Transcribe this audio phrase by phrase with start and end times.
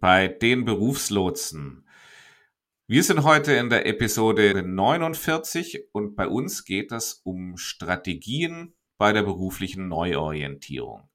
[0.00, 1.86] bei den Berufslotsen.
[2.86, 9.12] Wir sind heute in der Episode 49 und bei uns geht es um Strategien bei
[9.12, 11.08] der beruflichen Neuorientierung.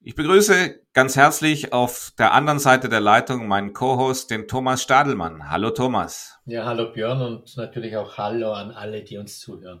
[0.00, 5.50] Ich begrüße ganz herzlich auf der anderen Seite der Leitung meinen Co-Host, den Thomas Stadelmann.
[5.50, 6.40] Hallo Thomas.
[6.46, 9.80] Ja, hallo Björn und natürlich auch Hallo an alle, die uns zuhören.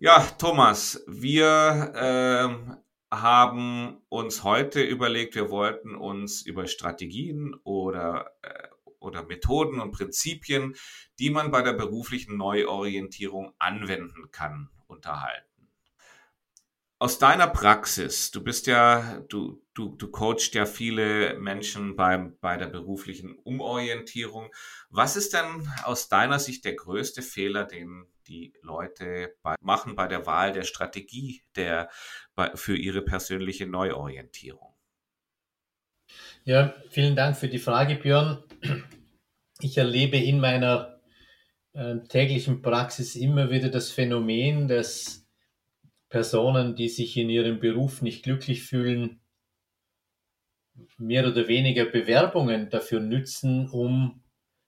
[0.00, 2.74] Ja, Thomas, wir äh,
[3.22, 8.68] haben uns heute überlegt, wir wollten uns über Strategien oder, äh,
[8.98, 10.74] oder Methoden und Prinzipien,
[11.18, 15.54] die man bei der beruflichen Neuorientierung anwenden kann, unterhalten.
[16.98, 22.56] Aus deiner Praxis, du bist ja, du, du, du coachst ja viele Menschen beim, bei
[22.56, 24.50] der beruflichen Umorientierung.
[24.88, 30.06] Was ist denn aus deiner Sicht der größte Fehler, den die Leute bei, machen bei
[30.06, 31.90] der Wahl der Strategie der,
[32.34, 34.74] bei, für ihre persönliche Neuorientierung?
[36.44, 38.42] Ja, vielen Dank für die Frage, Björn.
[39.60, 41.00] Ich erlebe in meiner
[41.72, 45.26] äh, täglichen Praxis immer wieder das Phänomen, dass
[46.08, 49.20] Personen, die sich in ihrem Beruf nicht glücklich fühlen,
[50.98, 54.22] mehr oder weniger Bewerbungen dafür nützen, um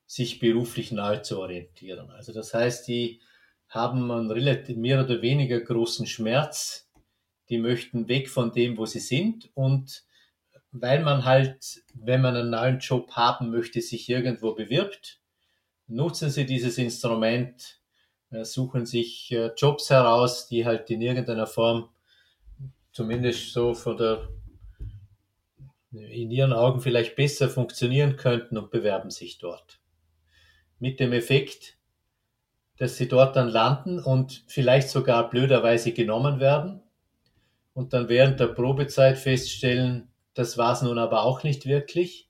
[0.06, 2.10] sich beruflich neu zu orientieren.
[2.10, 3.20] Also das heißt, die
[3.68, 6.88] haben einen relativ mehr oder weniger großen Schmerz.
[7.48, 9.50] Die möchten weg von dem, wo sie sind.
[9.54, 10.04] Und
[10.72, 15.20] weil man halt, wenn man einen neuen Job haben möchte, sich irgendwo bewirbt,
[15.86, 17.80] nutzen sie dieses Instrument,
[18.30, 21.88] äh, suchen sich äh, Jobs heraus, die halt in irgendeiner Form
[22.92, 24.28] zumindest so von der
[25.92, 29.80] in ihren Augen vielleicht besser funktionieren könnten und bewerben sich dort.
[30.78, 31.75] Mit dem Effekt,
[32.78, 36.82] dass sie dort dann landen und vielleicht sogar blöderweise genommen werden
[37.74, 42.28] und dann während der Probezeit feststellen, das war es nun aber auch nicht wirklich.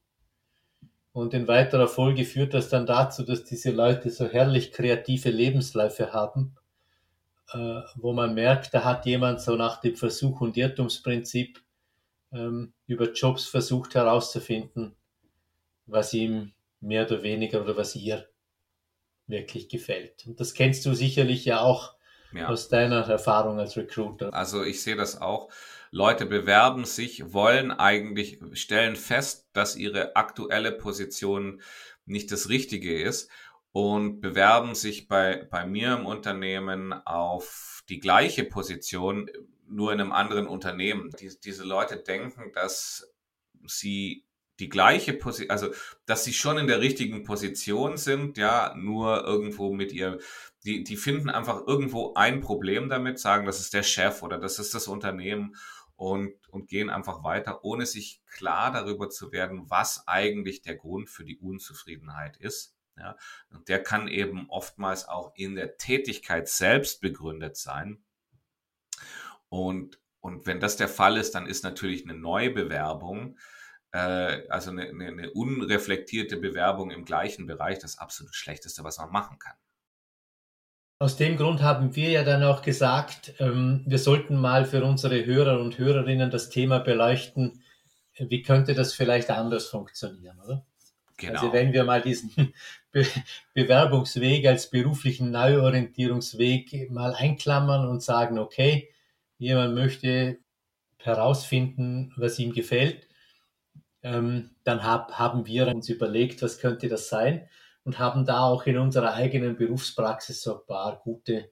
[1.13, 6.13] Und in weiterer Folge führt das dann dazu, dass diese Leute so herrlich kreative Lebensläufe
[6.13, 6.57] haben,
[7.53, 11.63] äh, wo man merkt, da hat jemand so nach dem Versuch- und Irrtumsprinzip
[12.33, 14.95] ähm, über Jobs versucht herauszufinden,
[15.87, 18.27] was ihm mehr oder weniger oder was ihr
[19.27, 20.27] wirklich gefällt.
[20.27, 21.95] Und das kennst du sicherlich ja auch
[22.33, 22.49] ja.
[22.49, 24.33] aus deiner Erfahrung als Recruiter.
[24.33, 25.51] Also ich sehe das auch.
[25.91, 31.63] Leute bewerben sich, wollen eigentlich, stellen fest, dass ihre aktuelle Position
[32.05, 33.31] nicht das Richtige ist
[33.73, 39.31] und bewerben sich bei, bei mir im Unternehmen auf die gleiche Position,
[39.69, 41.11] nur in einem anderen Unternehmen.
[41.19, 43.13] Die, diese Leute denken, dass
[43.67, 44.26] sie
[44.59, 45.71] die gleiche Position, also
[46.07, 50.19] dass sie schon in der richtigen Position sind, ja, nur irgendwo mit ihr,
[50.65, 54.59] die, die finden einfach irgendwo ein Problem damit, sagen, das ist der Chef oder das
[54.59, 55.57] ist das Unternehmen
[55.97, 61.11] und, und gehen einfach weiter, ohne sich klar darüber zu werden, was eigentlich der Grund
[61.11, 62.75] für die Unzufriedenheit ist.
[62.99, 63.15] Ja,
[63.51, 68.03] und der kann eben oftmals auch in der Tätigkeit selbst begründet sein.
[69.51, 73.39] Und, und wenn das der Fall ist, dann ist natürlich eine Neubewerbung
[73.97, 79.39] also eine, eine, eine unreflektierte Bewerbung im gleichen Bereich das absolut Schlechteste, was man machen
[79.39, 79.55] kann.
[80.99, 85.27] Aus dem Grund haben wir ja dann auch gesagt, ähm, wir sollten mal für unsere
[85.27, 87.63] Hörer und Hörerinnen das Thema beleuchten,
[88.19, 90.65] wie könnte das vielleicht anders funktionieren, oder?
[91.19, 91.35] Genau.
[91.35, 92.55] Also wenn wir mal diesen
[92.93, 93.07] Be
[93.53, 98.91] Bewerbungsweg als beruflichen Neuorientierungsweg mal einklammern und sagen, okay,
[99.39, 100.39] jemand möchte
[100.99, 103.06] herausfinden, was ihm gefällt,
[104.07, 107.49] ähm, dann hab, haben wir uns überlegt, was könnte das sein
[107.83, 111.51] und haben da auch in unserer eigenen Berufspraxis so ein paar gute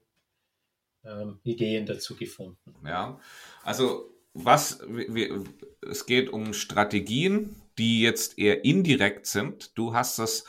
[1.04, 2.74] ähm, Ideen dazu gefunden.
[2.86, 3.18] Ja,
[3.64, 5.44] also was wir,
[5.82, 9.76] es geht um Strategien, die jetzt eher indirekt sind.
[9.76, 10.44] Du hast das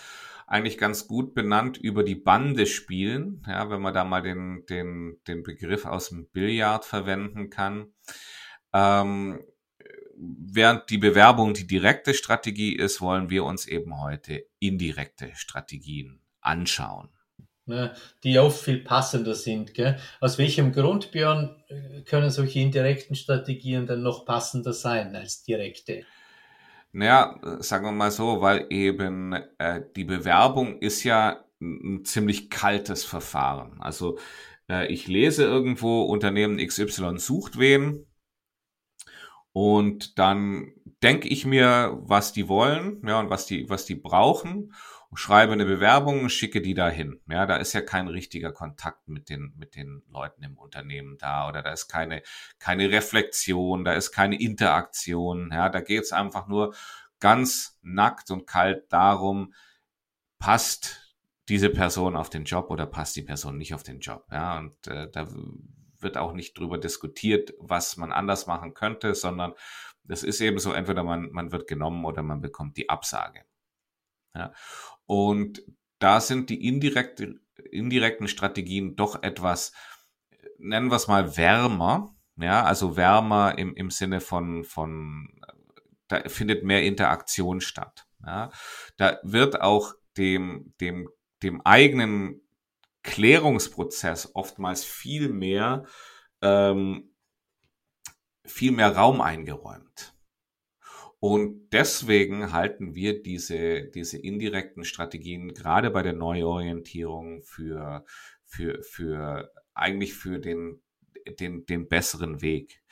[0.47, 5.19] eigentlich ganz gut benannt über die Bande spielen, ja, wenn man da mal den, den,
[5.27, 7.93] den Begriff aus dem Billard verwenden kann.
[8.73, 9.43] Ähm,
[10.17, 17.09] während die Bewerbung die direkte Strategie ist, wollen wir uns eben heute indirekte Strategien anschauen.
[18.23, 19.73] Die oft viel passender sind.
[19.73, 19.97] Gell?
[20.21, 21.55] Aus welchem Grund, Björn,
[22.05, 26.05] können solche indirekten Strategien dann noch passender sein als direkte?
[26.91, 33.03] Naja, sagen wir mal so, weil eben äh, die Bewerbung ist ja ein ziemlich kaltes
[33.03, 33.81] Verfahren.
[33.81, 34.19] Also
[34.69, 38.05] äh, ich lese irgendwo, Unternehmen XY sucht wen
[39.55, 44.73] und dann denke ich mir, was die wollen, ja, und was die, was die brauchen,
[45.13, 47.21] schreibe eine Bewerbung, schicke die dahin.
[47.29, 51.47] Ja, da ist ja kein richtiger Kontakt mit den, mit den Leuten im Unternehmen da
[51.47, 52.21] oder da ist keine,
[52.59, 55.51] keine Reflexion, da ist keine Interaktion.
[55.53, 56.75] Ja, da geht es einfach nur
[57.21, 59.53] ganz nackt und kalt darum,
[60.37, 61.15] passt
[61.47, 64.25] diese Person auf den Job oder passt die Person nicht auf den Job.
[64.33, 65.29] Ja, und äh, da
[66.05, 69.53] wird auch nicht drüber diskutiert, was man anders machen könnte, sondern
[70.05, 73.41] das ist eben so, entweder man, man wird genommen oder man bekommt die Absage.
[74.33, 74.53] Ja.
[75.05, 75.63] Und
[75.99, 77.41] da sind die indirekte,
[77.71, 79.73] indirekten Strategien doch etwas,
[80.57, 85.41] nennen wir es mal wärmer, ja, also wärmer im, im Sinne von, von,
[86.07, 88.07] da findet mehr Interaktion statt.
[88.25, 88.51] Ja.
[88.97, 91.09] Da wird auch dem, dem,
[91.43, 92.44] dem eigenen
[93.05, 95.85] Klärungsprozess oftmals viel mehr,
[96.41, 97.15] ähm,
[98.43, 100.15] viel mehr Raum eingeräumt.
[101.19, 108.05] Und deswegen halten wir diese, diese indirekten Strategien gerade bei der Neuorientierung für,
[108.43, 110.81] für, für eigentlich für den,
[111.39, 112.83] den, den besseren Weg.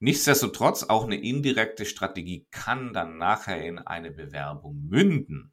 [0.00, 5.52] Nichtsdestotrotz, auch eine indirekte Strategie kann dann nachher in eine Bewerbung münden.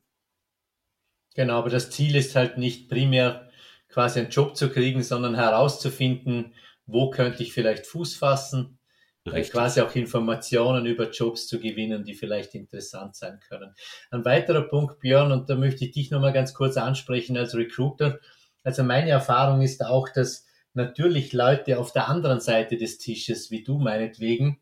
[1.36, 3.50] Genau, aber das Ziel ist halt nicht primär
[3.90, 6.54] quasi einen Job zu kriegen, sondern herauszufinden,
[6.86, 8.80] wo könnte ich vielleicht Fuß fassen,
[9.26, 9.52] äh, Richtig.
[9.52, 13.74] quasi auch Informationen über Jobs zu gewinnen, die vielleicht interessant sein können.
[14.12, 18.20] Ein weiterer Punkt, Björn, und da möchte ich dich nochmal ganz kurz ansprechen als Recruiter.
[18.64, 23.64] Also meine Erfahrung ist auch, dass natürlich Leute auf der anderen Seite des Tisches, wie
[23.64, 24.60] du meinetwegen,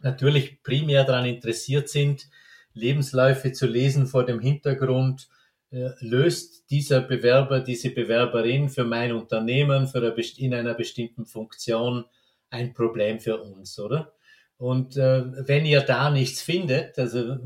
[0.00, 2.28] natürlich primär daran interessiert sind,
[2.74, 5.28] Lebensläufe zu lesen vor dem Hintergrund,
[6.00, 12.04] löst dieser Bewerber, diese Bewerberin für mein Unternehmen, für eine, in einer bestimmten Funktion
[12.50, 14.12] ein Problem für uns, oder?
[14.56, 17.38] Und äh, wenn ihr da nichts findet, also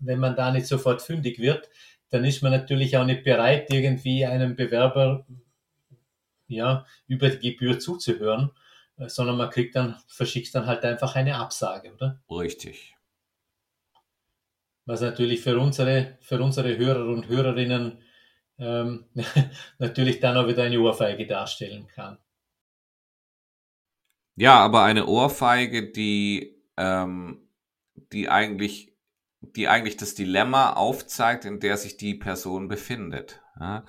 [0.00, 1.70] wenn man da nicht sofort fündig wird,
[2.10, 5.24] dann ist man natürlich auch nicht bereit, irgendwie einem Bewerber
[6.48, 8.50] ja, über die Gebühr zuzuhören,
[8.96, 12.20] äh, sondern man kriegt dann, verschickt dann halt einfach eine Absage, oder?
[12.28, 12.97] Richtig
[14.88, 18.02] was natürlich für unsere, für unsere Hörer und Hörerinnen
[18.58, 19.04] ähm,
[19.78, 22.16] natürlich dann auch wieder eine Ohrfeige darstellen kann.
[24.34, 27.50] Ja, aber eine Ohrfeige, die, ähm,
[28.12, 28.96] die eigentlich,
[29.40, 33.42] die eigentlich das Dilemma aufzeigt, in der sich die Person befindet.
[33.60, 33.84] Ja?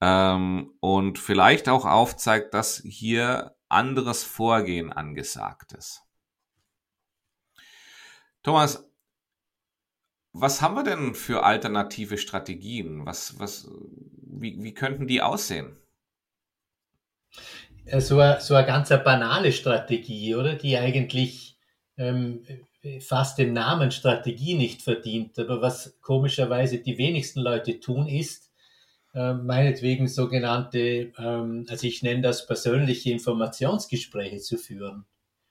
[0.00, 6.02] Ähm, und vielleicht auch aufzeigt, dass hier anderes Vorgehen angesagt ist.
[8.42, 8.91] Thomas,
[10.32, 13.04] was haben wir denn für alternative Strategien?
[13.04, 13.68] Was, was,
[14.26, 15.76] wie, wie könnten die aussehen?
[17.98, 20.54] So eine, so eine ganz banale Strategie, oder?
[20.54, 21.58] Die eigentlich
[21.96, 22.44] ähm,
[23.00, 25.38] fast den Namen Strategie nicht verdient.
[25.38, 28.50] Aber was komischerweise die wenigsten Leute tun, ist,
[29.14, 35.04] äh, meinetwegen sogenannte, ähm, also ich nenne das persönliche Informationsgespräche zu führen.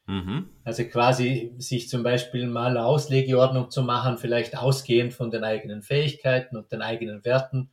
[0.08, 0.50] Mhm.
[0.64, 5.84] Also quasi sich zum Beispiel mal eine Auslegeordnung zu machen, vielleicht ausgehend von den eigenen
[5.84, 7.70] Fähigkeiten und den eigenen Werten,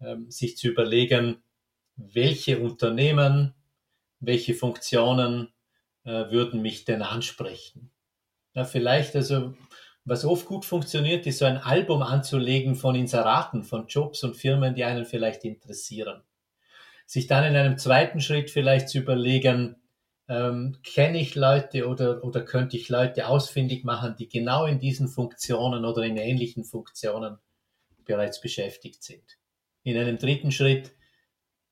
[0.00, 1.42] ähm, sich zu überlegen,
[1.96, 3.54] welche Unternehmen,
[4.20, 5.52] welche Funktionen
[6.04, 7.90] äh, würden mich denn ansprechen.
[8.54, 9.54] Ja, vielleicht also,
[10.04, 14.74] was oft gut funktioniert, ist so ein Album anzulegen von Inseraten, von Jobs und Firmen,
[14.74, 16.22] die einen vielleicht interessieren.
[17.06, 19.76] Sich dann in einem zweiten Schritt vielleicht zu überlegen,
[20.28, 25.08] ähm, kenne ich Leute oder, oder könnte ich Leute ausfindig machen, die genau in diesen
[25.08, 27.38] Funktionen oder in ähnlichen Funktionen
[28.04, 29.38] bereits beschäftigt sind.
[29.82, 30.92] In einem dritten Schritt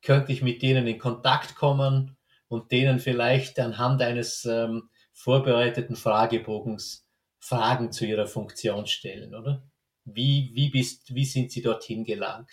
[0.02, 2.16] könnte ich mit denen in Kontakt kommen
[2.48, 7.06] und denen vielleicht anhand eines ähm, vorbereiteten Fragebogens
[7.38, 9.62] Fragen zu ihrer Funktion stellen, oder?
[10.04, 12.50] Wie, wie, bist, wie sind sie dorthin gelangt?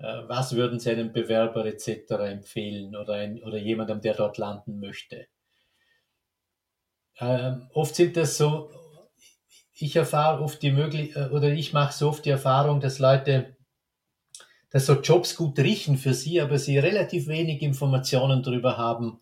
[0.00, 2.12] Äh, was würden Sie einem Bewerber etc.
[2.12, 5.26] empfehlen oder, ein, oder jemandem, der dort landen möchte?
[7.18, 8.70] Ähm, oft sind das so,
[9.74, 13.56] ich erfahre oft die Möglichkeit, äh, oder ich mache so oft die Erfahrung, dass Leute,
[14.70, 19.20] dass so Jobs gut riechen für sie, aber sie relativ wenig Informationen darüber haben,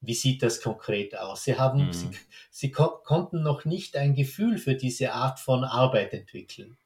[0.00, 1.42] wie sieht das konkret aus.
[1.44, 1.92] Sie haben, mhm.
[1.92, 2.10] sie,
[2.50, 6.78] sie ko konnten noch nicht ein Gefühl für diese Art von Arbeit entwickeln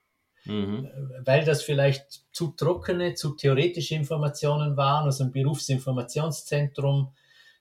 [0.44, 0.88] mhm.
[1.24, 7.12] weil das vielleicht zu trockene, zu theoretische Informationen waren aus einem Berufsinformationszentrum,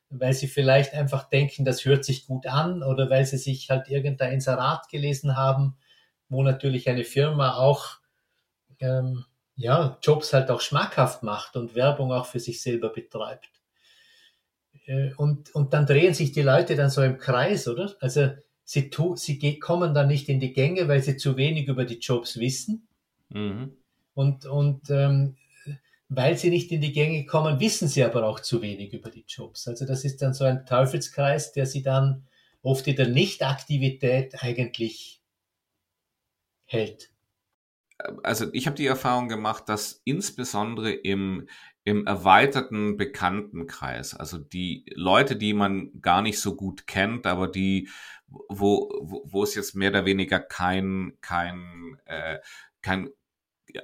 [0.10, 3.90] weil sie vielleicht einfach denken, das hört sich gut an oder weil sie sich halt
[3.90, 5.76] irgendein Inserat gelesen haben,
[6.30, 7.98] wo natürlich eine Firma auch
[8.80, 9.26] ähm,
[9.56, 13.50] ja, Jobs halt auch schmackhaft macht und Werbung auch für sich selber betreibt.
[14.86, 17.96] Äh, und, und dann drehen sich die Leute dann so im Kreis, oder?
[18.00, 18.32] Also
[18.64, 22.00] sie, tu, sie kommen dann nicht in die Gänge, weil sie zu wenig über die
[22.00, 22.88] Jobs wissen.
[23.30, 23.74] Mhm.
[24.14, 25.36] Und, und ähm,
[26.10, 29.26] weil sie nicht in die Gänge kommen, wissen sie aber auch zu wenig über die
[29.28, 29.68] Jobs.
[29.68, 32.28] Also das ist dann so ein Teufelskreis, der sie dann
[32.62, 35.22] oft in der Nichtaktivität eigentlich
[36.66, 37.13] hält.
[38.24, 41.48] Also ich habe die Erfahrung gemacht, dass insbesondere im,
[41.84, 47.90] im erweiterten Bekanntenkreis, also die Leute, die man gar nicht so gut kennt, aber die,
[48.28, 52.40] wo, wo, wo es jetzt mehr oder weniger kein, kein, äh,
[52.82, 53.10] kein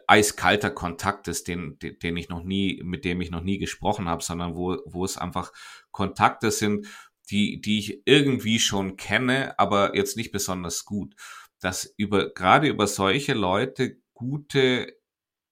[0.08, 4.24] eiskalter Kontakt ist, den, den ich noch nie, mit dem ich noch nie gesprochen habe,
[4.24, 5.52] sondern wo, wo es einfach
[5.92, 6.88] Kontakte sind,
[7.30, 11.16] die, die ich irgendwie schon kenne, aber jetzt nicht besonders gut.
[11.60, 14.94] Dass über, gerade über solche Leute gute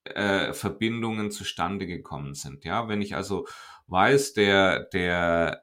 [0.03, 2.65] äh, Verbindungen zustande gekommen sind.
[2.65, 3.47] Ja, wenn ich also
[3.87, 5.59] weiß, der, der,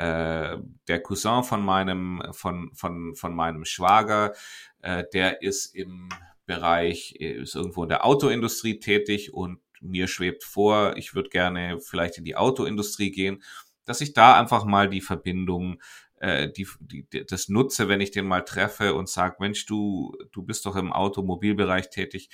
[0.59, 4.33] äh, der Cousin von meinem, von, von, von meinem Schwager,
[4.81, 6.09] äh, der ist im
[6.47, 12.19] Bereich, ist irgendwo in der Autoindustrie tätig und mir schwebt vor, ich würde gerne vielleicht
[12.19, 13.43] in die Autoindustrie gehen,
[13.85, 15.83] dass ich da einfach mal die Verbindung,
[16.17, 20.43] äh, die, die, das nutze, wenn ich den mal treffe und sage, Mensch, du, du
[20.43, 22.31] bist doch im Automobilbereich tätig.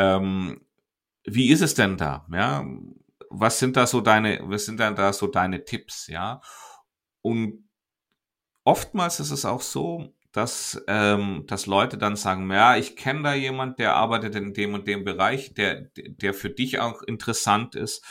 [0.00, 0.62] Ähm,
[1.24, 2.26] wie ist es denn da?
[2.32, 2.64] Ja,
[3.28, 6.06] was sind da so deine, was sind denn da so deine Tipps?
[6.06, 6.40] Ja,
[7.22, 7.68] und
[8.64, 13.34] oftmals ist es auch so, dass, ähm, dass Leute dann sagen, ja, ich kenne da
[13.34, 18.04] jemand, der arbeitet in dem und dem Bereich, der, der für dich auch interessant ist.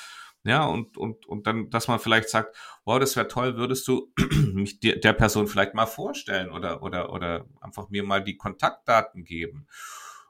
[0.44, 2.56] Ja, und, und, und dann, dass man vielleicht sagt,
[2.86, 4.14] wow, das wäre toll, würdest du
[4.54, 9.24] mich der, der Person vielleicht mal vorstellen oder, oder, oder einfach mir mal die Kontaktdaten
[9.26, 9.68] geben.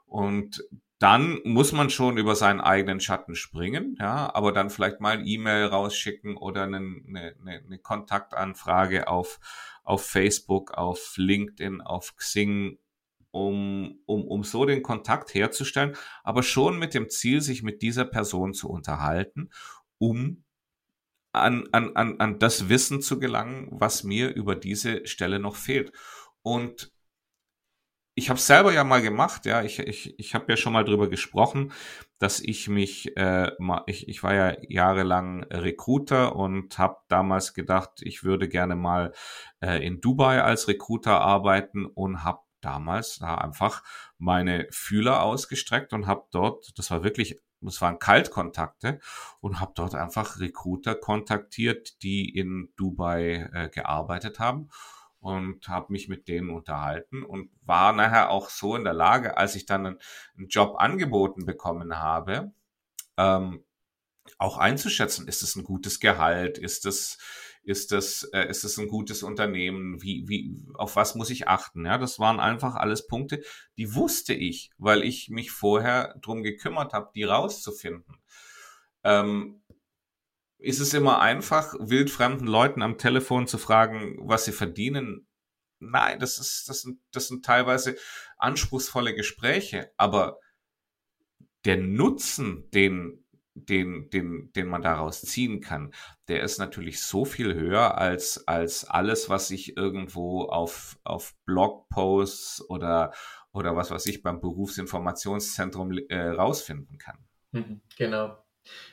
[0.06, 0.64] Und
[1.00, 5.26] dann muss man schon über seinen eigenen Schatten springen, ja, aber dann vielleicht mal ein
[5.26, 9.40] E-Mail rausschicken oder eine, eine, eine Kontaktanfrage auf,
[9.82, 12.78] auf Facebook, auf LinkedIn, auf Xing,
[13.30, 18.04] um, um, um so den Kontakt herzustellen, aber schon mit dem Ziel, sich mit dieser
[18.04, 19.48] Person zu unterhalten,
[19.96, 20.44] um
[21.32, 25.92] an, an, an, an das Wissen zu gelangen, was mir über diese Stelle noch fehlt.
[26.42, 26.92] Und
[28.20, 31.08] ich habe selber ja mal gemacht, ja, ich, ich, ich habe ja schon mal drüber
[31.08, 31.72] gesprochen,
[32.18, 38.02] dass ich mich, äh, mal, ich, ich war ja jahrelang Recruiter und habe damals gedacht,
[38.02, 39.14] ich würde gerne mal
[39.62, 43.82] äh, in Dubai als Recruiter arbeiten und habe damals da einfach
[44.18, 49.00] meine Fühler ausgestreckt und habe dort, das war wirklich, das waren Kaltkontakte
[49.40, 54.68] und habe dort einfach Recruiter kontaktiert, die in Dubai äh, gearbeitet haben
[55.20, 59.54] und habe mich mit denen unterhalten und war nachher auch so in der Lage, als
[59.54, 59.98] ich dann einen,
[60.48, 62.52] Job angeboten bekommen habe,
[63.16, 63.64] ähm,
[64.38, 67.18] auch einzuschätzen, ist es ein gutes Gehalt, ist es
[67.62, 71.84] ist das äh, ist es ein gutes Unternehmen, wie wie auf was muss ich achten?
[71.84, 73.42] Ja, das waren einfach alles Punkte,
[73.76, 78.16] die wusste ich, weil ich mich vorher drum gekümmert habe, die rauszufinden.
[79.04, 79.60] Ähm,
[80.60, 85.26] ist es immer einfach, wildfremden Leuten am Telefon zu fragen, was sie verdienen?
[85.78, 87.96] Nein, das ist, das sind, das sind teilweise
[88.36, 90.38] anspruchsvolle Gespräche, aber
[91.64, 93.24] der Nutzen, den,
[93.54, 95.92] den, den, den man daraus ziehen kann,
[96.28, 102.68] der ist natürlich so viel höher als, als alles, was ich irgendwo auf, auf Blogposts
[102.68, 103.12] oder,
[103.52, 107.18] oder was weiß ich beim Berufsinformationszentrum äh, rausfinden kann.
[107.52, 108.36] Mhm, genau.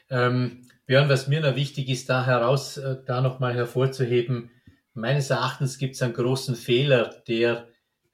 [0.10, 4.50] Ähm, Björn, was mir noch wichtig ist, da heraus, äh, da nochmal hervorzuheben,
[4.94, 7.68] meines Erachtens gibt es einen großen Fehler, der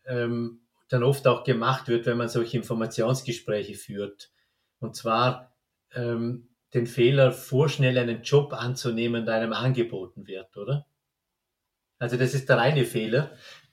[0.06, 4.32] ähm, dann oft auch gemacht wird, wenn man solche Informationsgespräche führt.
[4.80, 5.56] Und zwar
[5.94, 10.88] ähm, den Fehler, vorschnell einen Job anzunehmen, der einem angeboten wird, oder?
[12.00, 13.32] Also das ist der reine Fehler,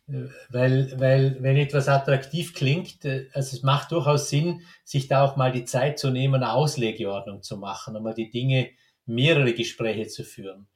[0.09, 5.25] äh, weil, weil wenn etwas attraktiv klingt, äh, also es macht durchaus Sinn, sich da
[5.25, 8.69] auch mal die Zeit zu nehmen, eine Auslegeordnung zu machen, einmal die Dinge,
[9.07, 10.67] mehrere Gespräche zu führen.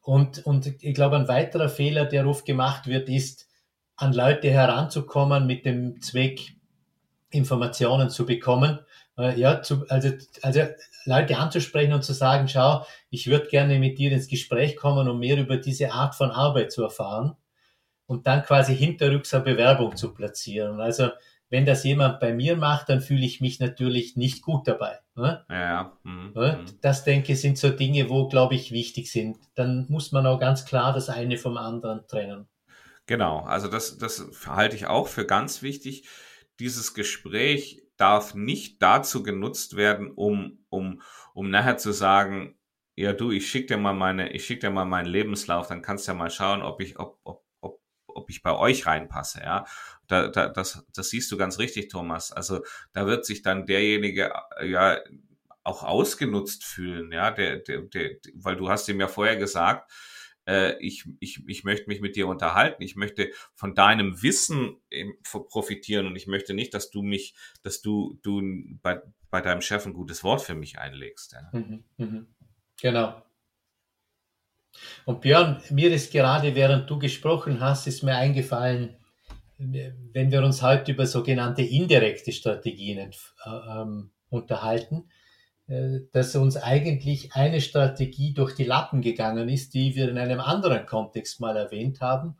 [0.00, 3.48] Und, und ich glaube, ein weiterer Fehler, der oft gemacht wird, ist,
[3.96, 6.54] an Leute heranzukommen mit dem Zweck,
[7.30, 8.80] Informationen zu bekommen.
[9.18, 10.10] Äh, ja, zu, also,
[10.42, 10.60] also
[11.04, 15.18] Leute anzusprechen und zu sagen, schau, ich würde gerne mit dir ins Gespräch kommen, um
[15.18, 17.36] mehr über diese Art von Arbeit zu erfahren
[18.06, 20.80] und dann quasi hinterrücks eine Bewerbung zu platzieren.
[20.80, 21.10] Also
[21.54, 24.98] wenn das jemand bei mir macht, dann fühle ich mich natürlich nicht gut dabei.
[25.14, 25.46] Ne?
[25.48, 25.96] Ja.
[26.02, 26.32] Mhm.
[26.34, 26.58] Ne?
[26.60, 26.78] Mhm.
[26.80, 29.38] Das denke ich sind so Dinge, wo, glaube ich, wichtig sind.
[29.54, 32.48] Dann muss man auch ganz klar das eine vom anderen trennen.
[33.06, 36.08] Genau, also das, das halte ich auch für ganz wichtig.
[36.58, 41.02] dieses Gespräch darf nicht dazu genutzt werden, um, um,
[41.34, 42.58] um nachher zu sagen,
[42.96, 46.08] ja du, ich schick dir mal meine, ich schick dir mal meinen Lebenslauf, dann kannst
[46.08, 49.64] du ja mal schauen, ob ich, ob, ob, ob, ob ich bei euch reinpasse, ja.
[50.06, 52.32] Da, da, das, das siehst du ganz richtig, Thomas.
[52.32, 54.32] Also da wird sich dann derjenige
[54.62, 54.98] ja
[55.64, 59.90] auch ausgenutzt fühlen, ja, der, der, der, weil du hast ihm ja vorher gesagt,
[60.46, 64.76] äh, ich, ich, ich möchte mich mit dir unterhalten, ich möchte von deinem Wissen
[65.22, 68.42] profitieren und ich möchte nicht, dass du mich, dass du, du
[68.82, 71.32] bei, bei deinem Chef ein gutes Wort für mich einlegst.
[71.32, 71.58] Ja.
[71.58, 72.26] Mhm, mh.
[72.80, 73.22] Genau.
[75.04, 78.96] Und Björn, mir ist gerade, während du gesprochen hast, ist mir eingefallen,
[79.58, 83.10] wenn wir uns heute über sogenannte indirekte Strategien äh,
[83.48, 85.08] ähm, unterhalten,
[85.66, 90.40] äh, dass uns eigentlich eine Strategie durch die Lappen gegangen ist, die wir in einem
[90.40, 92.36] anderen Kontext mal erwähnt haben,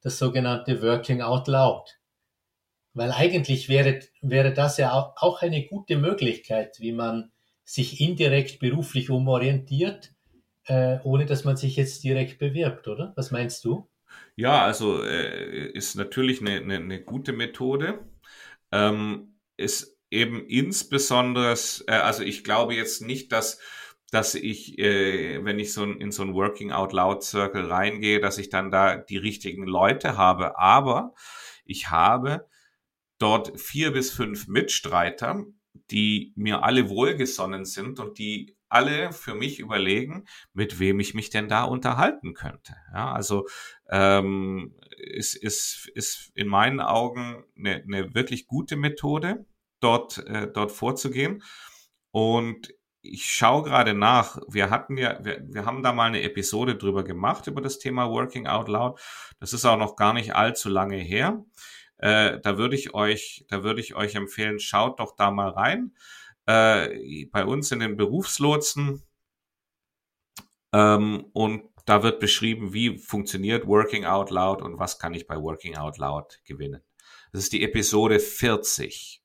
[0.00, 1.98] das sogenannte Working Out Loud.
[2.94, 7.32] Weil eigentlich wäre, wäre das ja auch eine gute Möglichkeit, wie man
[7.64, 10.12] sich indirekt beruflich umorientiert,
[10.66, 13.12] äh, ohne dass man sich jetzt direkt bewirbt, oder?
[13.16, 13.88] Was meinst du?
[14.36, 17.98] Ja, also äh, ist natürlich eine, eine, eine gute Methode.
[18.70, 21.54] Ähm, ist eben insbesondere,
[21.86, 23.58] äh, also ich glaube jetzt nicht, dass
[24.12, 28.36] dass ich, äh, wenn ich so in so ein Working Out Loud Circle reingehe, dass
[28.36, 30.58] ich dann da die richtigen Leute habe.
[30.58, 31.14] Aber
[31.64, 32.46] ich habe
[33.16, 35.46] dort vier bis fünf Mitstreiter,
[35.90, 41.30] die mir alle wohlgesonnen sind und die alle für mich überlegen, mit wem ich mich
[41.30, 42.74] denn da unterhalten könnte.
[42.92, 43.46] Ja, also
[43.90, 49.46] ähm, ist, ist, ist in meinen Augen eine, eine wirklich gute Methode
[49.80, 51.42] dort, äh, dort vorzugehen.
[52.10, 54.38] Und ich schaue gerade nach.
[54.48, 58.08] Wir hatten ja, wir, wir haben da mal eine Episode drüber gemacht über das Thema
[58.08, 59.00] Working Out Loud.
[59.40, 61.44] Das ist auch noch gar nicht allzu lange her.
[61.98, 65.92] Äh, da würde ich euch, da würde ich euch empfehlen, schaut doch da mal rein.
[66.46, 69.02] Äh, bei uns in den Berufslotsen.
[70.72, 75.40] Ähm, und da wird beschrieben, wie funktioniert Working Out Loud und was kann ich bei
[75.40, 76.82] Working Out Loud gewinnen.
[77.32, 79.22] Das ist die Episode 40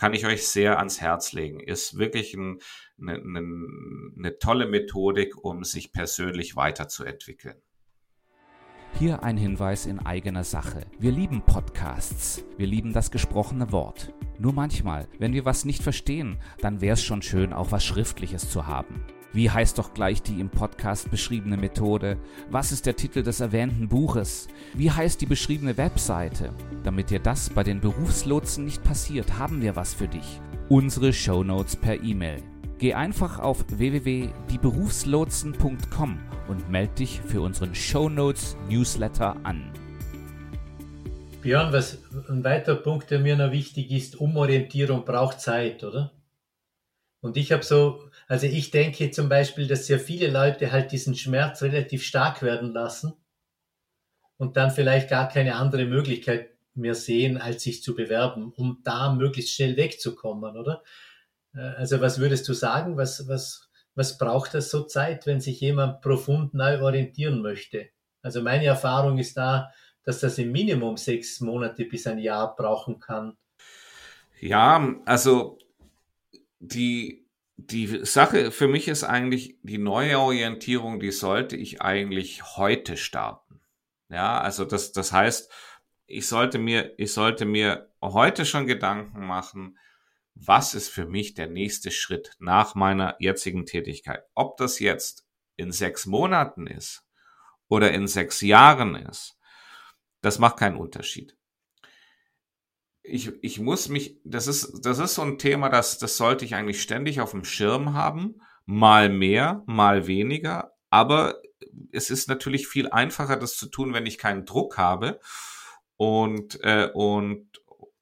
[0.00, 1.60] kann ich euch sehr ans Herz legen.
[1.60, 2.58] Ist wirklich ein,
[2.98, 3.40] eine, eine,
[4.16, 7.60] eine tolle Methodik, um sich persönlich weiterzuentwickeln.
[8.98, 10.82] Hier ein Hinweis in eigener Sache.
[10.98, 12.44] Wir lieben Podcasts.
[12.58, 14.12] Wir lieben das gesprochene Wort.
[14.38, 18.50] Nur manchmal, wenn wir was nicht verstehen, dann wäre es schon schön, auch was Schriftliches
[18.50, 19.02] zu haben.
[19.32, 22.18] Wie heißt doch gleich die im Podcast beschriebene Methode?
[22.50, 24.48] Was ist der Titel des erwähnten Buches?
[24.74, 26.52] Wie heißt die beschriebene Webseite?
[26.82, 30.40] Damit dir das bei den Berufslotsen nicht passiert, haben wir was für dich.
[30.68, 32.42] Unsere Shownotes per E-Mail.
[32.80, 39.70] Geh einfach auf www.dieberufslotsen.com und melde dich für unseren Shownotes Newsletter an.
[41.42, 46.10] Björn, was ein weiterer Punkt, der mir noch wichtig ist, Umorientierung braucht Zeit, oder?
[47.20, 51.16] Und ich habe so also ich denke zum Beispiel, dass sehr viele Leute halt diesen
[51.16, 53.12] Schmerz relativ stark werden lassen
[54.36, 59.12] und dann vielleicht gar keine andere Möglichkeit mehr sehen, als sich zu bewerben, um da
[59.12, 60.84] möglichst schnell wegzukommen, oder?
[61.54, 62.96] Äh, also was würdest du sagen?
[62.96, 67.88] Was, was, was braucht das so Zeit, wenn sich jemand profund neu orientieren möchte?
[68.22, 69.70] Also meine Erfahrung ist da,
[70.04, 73.36] dass das im Minimum sechs Monate bis ein Jahr brauchen kann.
[74.40, 75.58] Ja, also
[76.58, 77.20] die
[77.68, 83.60] die Sache für mich ist eigentlich, die Neuorientierung, die sollte ich eigentlich heute starten.
[84.08, 85.52] Ja, also das, das heißt,
[86.06, 89.78] ich sollte mir, ich sollte mir heute schon Gedanken machen,
[90.44, 94.24] was ist für mich der nächste Schritt nach meiner jetzigen Tätigkeit?
[94.34, 95.26] Ob das jetzt
[95.56, 97.06] in sechs Monaten ist
[97.68, 99.38] oder in sechs Jahren ist,
[100.22, 101.36] das macht keinen Unterschied
[103.02, 106.54] ich, ich muss mich, das ist, das ist so ein Thema, das, das sollte ich
[106.54, 108.40] eigentlich ständig auf dem Schirm haben.
[108.66, 110.72] Mal mehr, mal weniger.
[110.90, 111.40] Aber
[111.92, 115.20] es ist natürlich viel einfacher, das zu tun, wenn ich keinen Druck habe
[115.96, 117.48] und, äh, und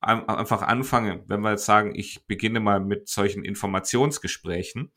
[0.01, 4.93] einfach anfange, wenn wir jetzt sagen, ich beginne mal mit solchen Informationsgesprächen.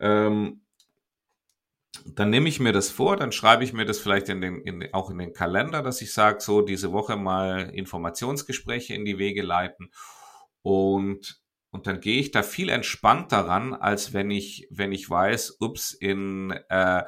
[0.00, 0.62] Ähm,
[2.06, 4.94] dann nehme ich mir das vor, dann schreibe ich mir das vielleicht in den, in,
[4.94, 9.42] auch in den Kalender, dass ich sage, so diese Woche mal Informationsgespräche in die Wege
[9.42, 9.90] leiten
[10.62, 15.58] und und dann gehe ich da viel entspannter ran, als wenn ich, wenn ich weiß,
[15.60, 17.02] ups, in äh,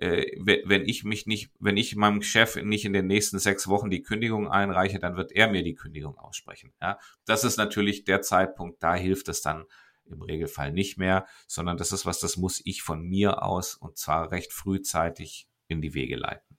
[0.00, 4.02] wenn ich mich nicht, wenn ich meinem Chef nicht in den nächsten sechs Wochen die
[4.02, 6.72] Kündigung einreiche, dann wird er mir die Kündigung aussprechen.
[6.80, 9.66] Ja, das ist natürlich der Zeitpunkt, da hilft es dann
[10.06, 13.98] im Regelfall nicht mehr, sondern das ist was, das muss ich von mir aus und
[13.98, 16.56] zwar recht frühzeitig in die Wege leiten.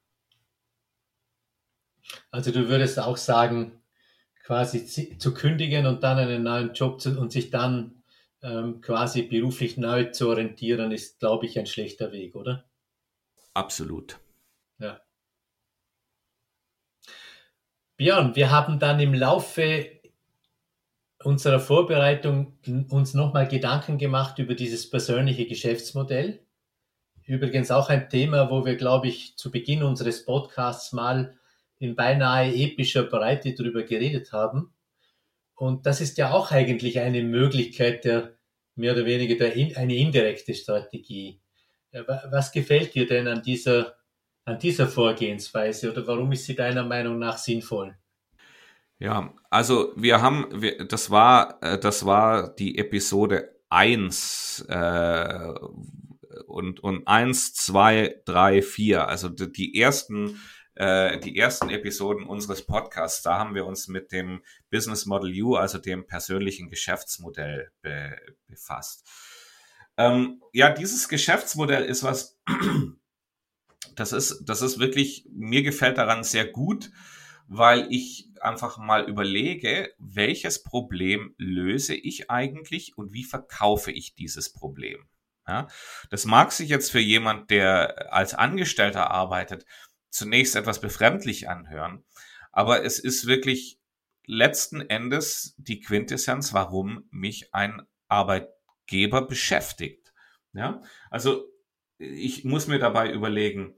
[2.30, 3.82] Also du würdest auch sagen,
[4.44, 4.86] quasi
[5.18, 8.04] zu kündigen und dann einen neuen Job zu, und sich dann
[8.42, 12.66] ähm, quasi beruflich neu zu orientieren, ist, glaube ich, ein schlechter Weg, oder?
[13.54, 14.20] Absolut.
[14.80, 15.02] Ja.
[17.98, 20.02] Björn, wir haben dann im Laufe
[21.24, 22.58] unserer Vorbereitung
[22.90, 26.46] uns nochmal Gedanken gemacht über dieses persönliche Geschäftsmodell.
[27.26, 31.38] Übrigens auch ein Thema, wo wir, glaube ich, zu Beginn unseres Podcasts mal
[31.78, 34.74] in beinahe epischer Breite darüber geredet haben.
[35.56, 38.38] Und das ist ja auch eigentlich eine Möglichkeit der
[38.76, 41.41] mehr oder weniger der, eine indirekte Strategie.
[41.92, 43.96] Was gefällt dir denn an dieser,
[44.46, 47.96] an dieser Vorgehensweise oder warum ist sie deiner Meinung nach sinnvoll?
[49.02, 55.54] Ja, also wir haben, wir, das war, äh, das war die Episode eins äh,
[56.46, 59.08] und, und eins, zwei, drei, vier.
[59.08, 60.40] Also die ersten,
[60.76, 65.56] äh, die ersten Episoden unseres Podcasts, da haben wir uns mit dem Business Model U,
[65.56, 68.16] also dem persönlichen Geschäftsmodell be,
[68.48, 69.10] befasst.
[69.98, 72.40] Ähm, ja, dieses Geschäftsmodell ist was,
[73.96, 76.92] das ist, das ist wirklich, mir gefällt daran sehr gut,
[77.48, 84.52] weil ich einfach mal überlege, welches Problem löse ich eigentlich und wie verkaufe ich dieses
[84.52, 85.08] Problem.
[85.48, 85.68] Ja,
[86.10, 89.66] das mag sich jetzt für jemand, der als Angestellter arbeitet,
[90.10, 92.06] zunächst etwas befremdlich anhören,
[92.52, 93.80] aber es ist wirklich
[94.26, 97.82] letzten Endes die Quintessenz, warum mich ein
[98.82, 100.14] Arbeitgeber beschäftigt.
[100.54, 101.46] Ja, also
[101.98, 103.76] ich muss mir dabei überlegen,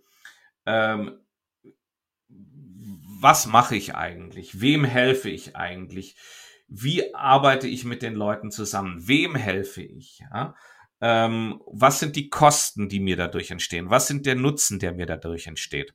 [0.65, 1.19] ähm,
[2.27, 4.59] was mache ich eigentlich?
[4.59, 6.15] Wem helfe ich eigentlich?
[6.67, 9.07] Wie arbeite ich mit den Leuten zusammen?
[9.07, 10.19] Wem helfe ich?
[10.19, 10.55] Ja?
[10.99, 13.89] Ähm, was sind die Kosten, die mir dadurch entstehen?
[13.89, 15.93] Was sind der Nutzen, der mir dadurch entsteht?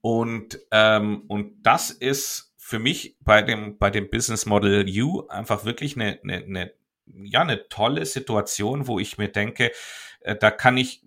[0.00, 5.64] Und, ähm, und das ist für mich bei dem, bei dem Business Model U einfach
[5.64, 6.72] wirklich eine, eine, eine,
[7.06, 9.72] ja, eine tolle Situation, wo ich mir denke,
[10.20, 11.02] äh, da kann ich,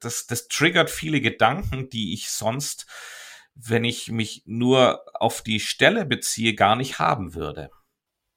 [0.00, 2.86] das, das triggert viele Gedanken, die ich sonst
[3.54, 7.70] wenn ich mich nur auf die Stelle beziehe, gar nicht haben würde.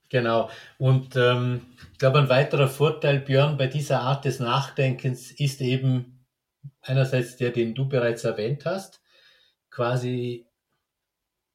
[0.09, 0.49] Genau.
[0.77, 1.61] Und ähm,
[1.93, 6.25] ich glaube, ein weiterer Vorteil, Björn, bei dieser Art des Nachdenkens ist eben
[6.81, 9.01] einerseits der, den du bereits erwähnt hast,
[9.71, 10.47] quasi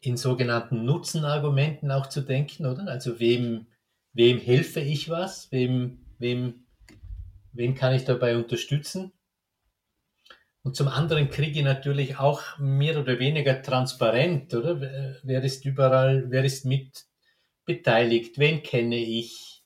[0.00, 2.86] in sogenannten Nutzenargumenten auch zu denken, oder?
[2.88, 3.66] Also wem,
[4.12, 5.50] wem helfe ich was?
[5.52, 6.66] Wem, wem,
[7.52, 9.12] wen kann ich dabei unterstützen?
[10.62, 14.80] Und zum anderen kriege ich natürlich auch mehr oder weniger transparent, oder?
[15.22, 17.06] Wer ist überall, wer ist mit
[17.64, 19.64] beteiligt, wen kenne ich?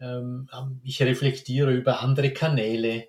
[0.00, 0.48] Ähm,
[0.82, 3.08] ich reflektiere über andere Kanäle.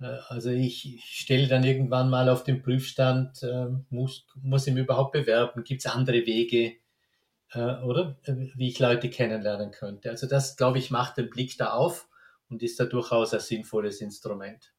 [0.00, 4.82] Äh, also ich stelle dann irgendwann mal auf den Prüfstand, ähm, muss, muss ich mich
[4.82, 5.64] überhaupt bewerben?
[5.64, 6.74] Gibt es andere Wege,
[7.56, 8.16] äh, oder?
[8.26, 10.10] Wie ich Leute kennenlernen könnte.
[10.10, 12.08] Also das, glaube ich, macht den Blick da auf
[12.48, 14.72] und ist da durchaus ein sinnvolles Instrument.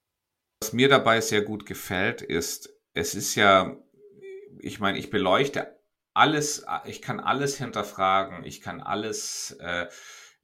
[0.61, 3.75] Was mir dabei sehr gut gefällt, ist, es ist ja,
[4.59, 5.77] ich meine, ich beleuchte
[6.13, 9.85] alles, ich kann alles hinterfragen, ich kann alles, äh,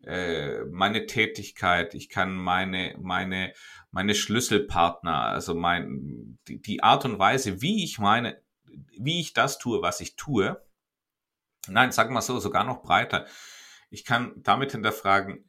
[0.04, 3.54] äh, meine Tätigkeit, ich kann meine, meine,
[3.90, 8.40] meine Schlüsselpartner, also mein, die, die Art und Weise, wie ich meine,
[9.00, 10.62] wie ich das tue, was ich tue.
[11.68, 13.26] Nein, sagen wir so, sogar noch breiter.
[13.90, 15.46] Ich kann damit hinterfragen,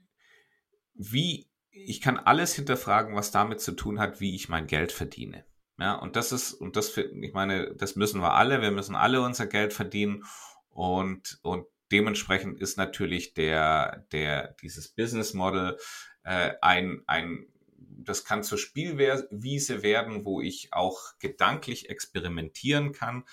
[0.94, 5.44] wie ich kann alles hinterfragen, was damit zu tun hat, wie ich mein Geld verdiene.
[5.78, 9.20] Ja, und das ist, und das, ich meine, das müssen wir alle, wir müssen alle
[9.22, 10.24] unser Geld verdienen
[10.68, 15.76] und, und dementsprechend ist natürlich der, der, dieses Business Model
[16.22, 17.46] äh, ein, ein,
[17.76, 23.24] das kann zur Spielwiese werden, wo ich auch gedanklich experimentieren kann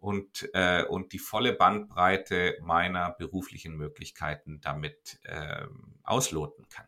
[0.00, 5.66] und, äh, und die volle Bandbreite meiner beruflichen Möglichkeiten damit äh,
[6.02, 6.86] ausloten kann.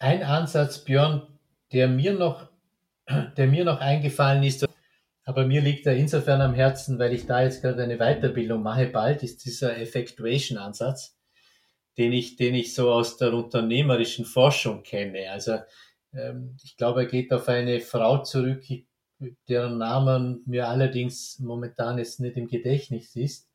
[0.00, 1.38] Ein Ansatz, Björn,
[1.72, 2.50] der mir noch,
[3.36, 4.66] der mir noch eingefallen ist,
[5.24, 8.88] aber mir liegt er insofern am Herzen, weil ich da jetzt gerade eine Weiterbildung mache
[8.88, 11.16] bald, ist dieser Effectuation-Ansatz,
[11.96, 15.30] den ich, den ich so aus der unternehmerischen Forschung kenne.
[15.30, 15.58] Also
[16.12, 18.64] ähm, ich glaube, er geht auf eine Frau zurück,
[19.48, 23.48] deren Namen mir allerdings momentan jetzt nicht im Gedächtnis ist.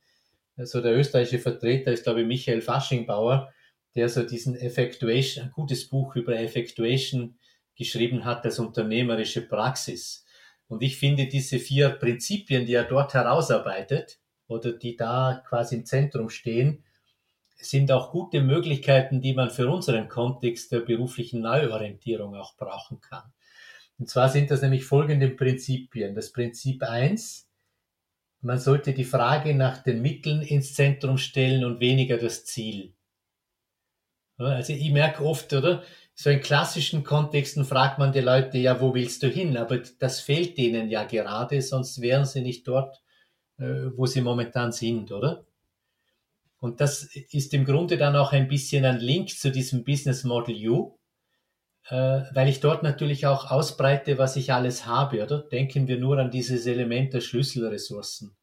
[0.58, 3.54] Also der österreichische Vertreter ist, glaube ich, Michael Faschingbauer
[3.96, 7.38] der so diesen Effectuation, ein gutes Buch über Effectuation
[7.76, 10.26] geschrieben hat als unternehmerische Praxis.
[10.68, 15.86] Und ich finde diese vier Prinzipien, die er dort herausarbeitet oder die da quasi im
[15.86, 16.84] Zentrum stehen,
[17.58, 23.34] sind auch gute Möglichkeiten, die man für unseren Kontext der beruflichen Neuorientierung auch brauchen kann.
[24.00, 26.16] Und zwar sind das nämlich folgende Prinzipien.
[26.16, 27.48] Das Prinzip eins:
[28.42, 32.94] man sollte die Frage nach den Mitteln ins Zentrum stellen und weniger das Ziel.
[34.38, 35.84] Also ich merke oft, oder?
[36.16, 39.58] So in klassischen Kontexten fragt man die Leute, ja, wo willst du hin?
[39.58, 43.02] Aber das fehlt denen ja gerade, sonst wären sie nicht dort,
[43.58, 45.46] äh, wo sie momentan sind, oder?
[46.60, 50.56] Und das ist im Grunde dann auch ein bisschen ein Link zu diesem Business Model
[50.70, 50.99] U, äh,
[51.90, 55.40] weil ich dort natürlich auch ausbreite, was ich alles habe, oder?
[55.42, 58.36] Denken wir nur an dieses Element der Schlüsselressourcen,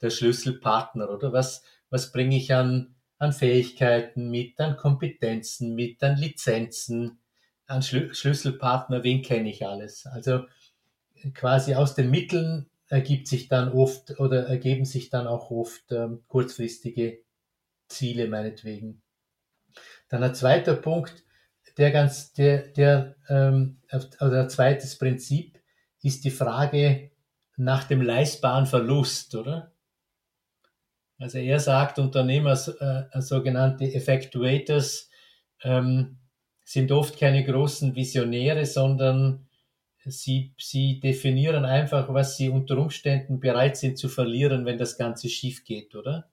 [0.00, 1.32] der Schlüsselpartner, oder?
[1.32, 7.18] Was, was bringe ich an, an Fähigkeiten mit, an Kompetenzen mit, an Lizenzen,
[7.66, 10.06] an Schlü Schlüsselpartner, wen kenne ich alles?
[10.06, 10.44] Also
[11.34, 16.22] quasi aus den Mitteln ergibt sich dann oft oder ergeben sich dann auch oft ähm,
[16.28, 17.18] kurzfristige
[17.88, 19.02] Ziele meinetwegen.
[20.08, 21.24] Dann ein zweiter Punkt,
[21.76, 23.82] der ganz, der, der, ähm,
[24.20, 25.58] oder ein zweites Prinzip
[26.02, 27.10] ist die Frage
[27.56, 29.72] nach dem leistbaren Verlust, oder?
[31.18, 35.10] Also er sagt, Unternehmer, äh, sogenannte Effectuators,
[35.62, 36.18] ähm,
[36.64, 39.48] sind oft keine großen Visionäre, sondern
[40.04, 45.28] sie, sie definieren einfach, was sie unter Umständen bereit sind zu verlieren, wenn das Ganze
[45.28, 46.30] schief geht, oder?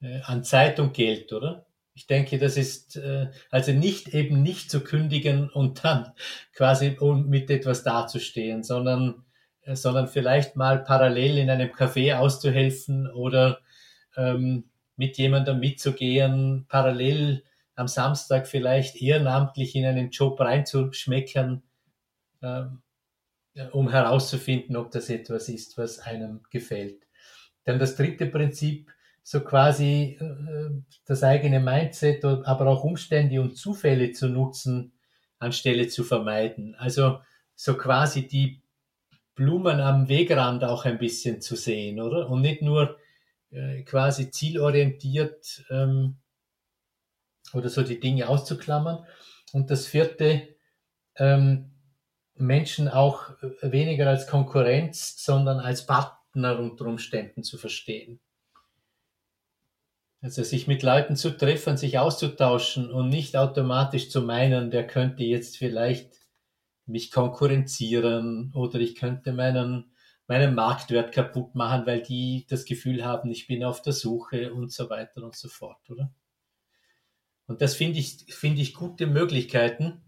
[0.00, 1.67] Äh, an Zeit und Geld, oder?
[1.98, 6.12] Ich denke, das ist äh, also nicht eben nicht zu kündigen und dann
[6.52, 9.24] quasi mit etwas dazustehen, sondern
[9.62, 13.58] äh, sondern vielleicht mal parallel in einem Café auszuhelfen oder
[14.16, 17.42] ähm, mit jemandem mitzugehen, parallel
[17.74, 21.64] am Samstag vielleicht ehrenamtlich in einen Job reinzuschmeckern,
[22.42, 22.80] ähm,
[23.72, 27.08] um herauszufinden, ob das etwas ist, was einem gefällt.
[27.64, 28.88] Dann das dritte Prinzip,
[29.30, 30.70] so quasi äh,
[31.04, 34.94] das eigene Mindset, aber auch Umstände und Zufälle zu nutzen,
[35.38, 36.74] anstelle zu vermeiden.
[36.76, 37.20] Also
[37.54, 38.62] so quasi die
[39.34, 42.30] Blumen am Wegrand auch ein bisschen zu sehen, oder?
[42.30, 42.96] Und nicht nur
[43.50, 46.16] äh, quasi zielorientiert ähm,
[47.52, 49.04] oder so die Dinge auszuklammern.
[49.52, 50.56] Und das vierte,
[51.16, 51.72] ähm,
[52.34, 58.20] Menschen auch weniger als Konkurrenz, sondern als Partner unter Umständen zu verstehen.
[60.20, 65.22] Also sich mit Leuten zu treffen, sich auszutauschen und nicht automatisch zu meinen, der könnte
[65.22, 66.26] jetzt vielleicht
[66.86, 69.92] mich konkurrenzieren oder ich könnte meinen,
[70.26, 74.72] meinen Marktwert kaputt machen, weil die das Gefühl haben, ich bin auf der Suche und
[74.72, 76.12] so weiter und so fort, oder?
[77.46, 80.02] Und das finde ich, finde ich gute Möglichkeiten,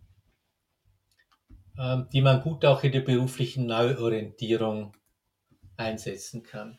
[1.79, 4.97] ähm, die man gut auch in der beruflichen Neuorientierung
[5.77, 6.79] einsetzen kann.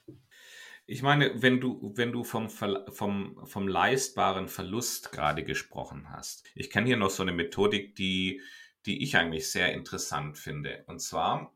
[0.92, 6.70] Ich meine, wenn du, wenn du vom, vom, vom leistbaren Verlust gerade gesprochen hast, ich
[6.70, 8.42] kenne hier noch so eine Methodik, die,
[8.86, 10.84] die ich eigentlich sehr interessant finde.
[10.88, 11.56] Und zwar,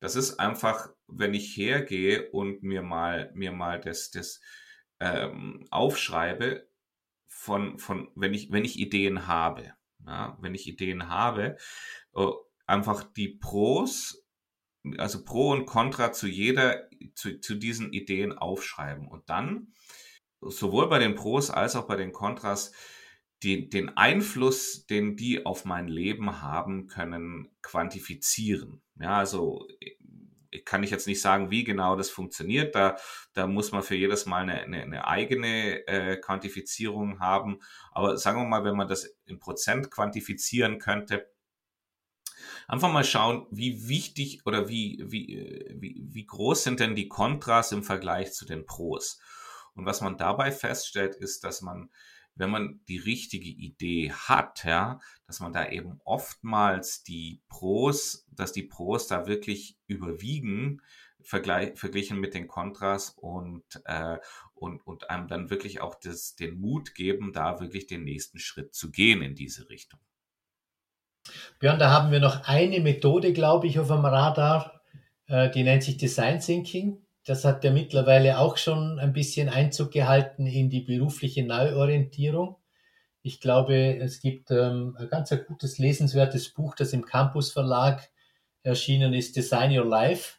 [0.00, 4.40] das ist einfach, wenn ich hergehe und mir mal, mir mal das, das
[4.98, 6.66] ähm, aufschreibe,
[7.26, 9.74] von, von, wenn ich, wenn ich Ideen habe.
[10.06, 11.58] Ja, wenn ich Ideen habe,
[12.16, 12.26] äh,
[12.66, 14.23] einfach die Pros
[14.98, 19.72] also Pro und Contra zu jeder, zu, zu diesen Ideen aufschreiben und dann
[20.40, 22.72] sowohl bei den Pros als auch bei den Kontras
[23.42, 28.82] die, den Einfluss, den die auf mein Leben haben können, quantifizieren.
[28.98, 29.66] Ja, also
[30.64, 32.74] kann ich jetzt nicht sagen, wie genau das funktioniert.
[32.74, 32.96] Da,
[33.32, 37.58] da muss man für jedes Mal eine, eine, eine eigene äh, Quantifizierung haben.
[37.90, 41.28] Aber sagen wir mal, wenn man das in Prozent quantifizieren könnte,
[42.68, 47.08] Einfach mal schauen, wie wichtig oder wie, wie, äh, wie, wie groß sind denn die
[47.08, 49.20] Kontras im Vergleich zu den Pros.
[49.74, 51.90] Und was man dabei feststellt, ist, dass man,
[52.34, 58.52] wenn man die richtige Idee hat, ja, dass man da eben oftmals die Pros, dass
[58.52, 60.80] die Pros da wirklich überwiegen,
[61.24, 64.18] vergleich, verglichen mit den Kontras und, äh,
[64.54, 68.74] und, und einem dann wirklich auch das, den Mut geben, da wirklich den nächsten Schritt
[68.74, 70.00] zu gehen in diese Richtung.
[71.58, 74.82] Björn, da haben wir noch eine Methode, glaube ich, auf dem Radar,
[75.26, 76.98] äh, die nennt sich Design Thinking.
[77.24, 82.56] Das hat ja mittlerweile auch schon ein bisschen Einzug gehalten in die berufliche Neuorientierung.
[83.22, 88.10] Ich glaube, es gibt ähm, ein ganz ein gutes, lesenswertes Buch, das im Campus Verlag
[88.62, 90.34] erschienen ist, Design Your Life,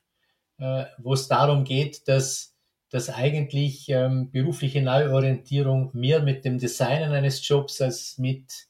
[0.60, 2.56] äh, wo es darum geht, dass,
[2.91, 8.67] dass eigentlich ähm, berufliche Neuorientierung mehr mit dem Designen eines Jobs als mit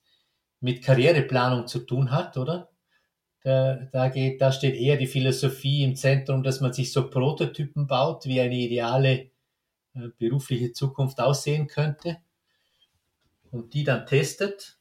[0.66, 2.72] mit Karriereplanung zu tun hat, oder?
[3.44, 7.86] Da, da, geht, da steht eher die Philosophie im Zentrum, dass man sich so Prototypen
[7.86, 9.30] baut, wie eine ideale
[9.94, 12.18] äh, berufliche Zukunft aussehen könnte
[13.52, 14.80] und die dann testet,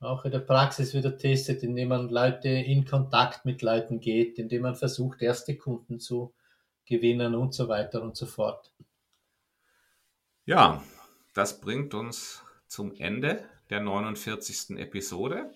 [0.00, 4.62] auch in der Praxis wieder testet, indem man Leute in Kontakt mit Leuten geht, indem
[4.62, 6.34] man versucht, erste Kunden zu
[6.84, 8.70] gewinnen und so weiter und so fort.
[10.44, 10.82] Ja,
[11.32, 14.76] das bringt uns zum Ende der 49.
[14.78, 15.50] Episode.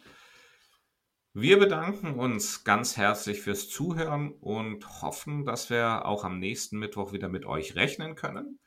[1.34, 7.12] Wir bedanken uns ganz herzlich fürs Zuhören und hoffen, dass wir auch am nächsten Mittwoch
[7.12, 8.58] wieder mit euch rechnen können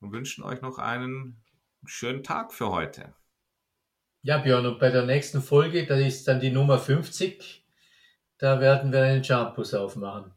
[0.00, 1.42] und wünschen euch noch einen
[1.86, 3.14] schönen Tag für heute.
[4.20, 7.66] Ja, Björn, und bei der nächsten Folge, das ist dann die Nummer 50,
[8.36, 10.34] da werden wir einen Campus aufmachen.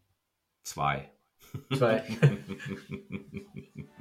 [0.64, 1.12] Zwei.
[1.74, 2.02] Zwei.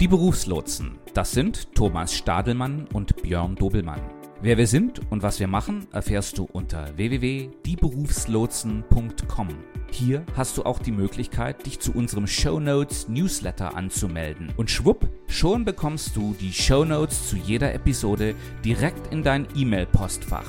[0.00, 4.00] Die Berufslotsen, das sind Thomas Stadelmann und Björn Dobelmann.
[4.40, 9.48] Wer wir sind und was wir machen, erfährst du unter www.dieberufslotsen.com.
[9.90, 14.52] Hier hast du auch die Möglichkeit, dich zu unserem Show Notes Newsletter anzumelden.
[14.56, 20.46] Und schwupp, schon bekommst du die Show Notes zu jeder Episode direkt in dein E-Mail-Postfach.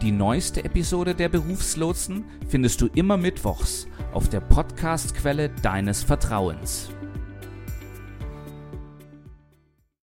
[0.00, 6.88] Die neueste Episode der Berufslotsen findest du immer mittwochs auf der Podcast-Quelle deines Vertrauens.